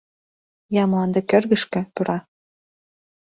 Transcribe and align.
Я 0.81 0.83
мланде 0.89 1.19
кӧргышкӧ 1.29 1.81
пура 1.93 2.17